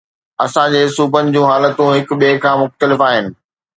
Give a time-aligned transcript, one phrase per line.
[0.45, 3.25] اسان جي صوبن جون حالتون هڪ ٻئي کان مختلف آهن.